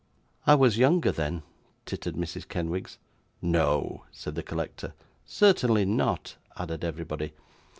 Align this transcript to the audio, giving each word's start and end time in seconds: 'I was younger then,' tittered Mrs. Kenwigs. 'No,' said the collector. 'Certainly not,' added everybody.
'I 0.47 0.55
was 0.55 0.79
younger 0.79 1.11
then,' 1.11 1.43
tittered 1.85 2.15
Mrs. 2.15 2.47
Kenwigs. 2.49 2.97
'No,' 3.39 4.05
said 4.11 4.33
the 4.33 4.41
collector. 4.41 4.95
'Certainly 5.27 5.85
not,' 5.85 6.37
added 6.57 6.83
everybody. 6.83 7.33